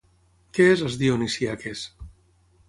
Què 0.57 0.65
és 0.69 0.81
Les 0.85 0.97
Dionisíaques? 1.01 1.85